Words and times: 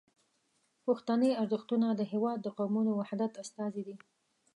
پښتني 0.85 1.31
ارزښتونه 1.41 1.87
د 1.93 2.01
هیواد 2.11 2.37
د 2.41 2.47
قومونو 2.57 2.91
وحدت 2.99 3.33
استازي 3.43 3.81
دي. 3.87 3.95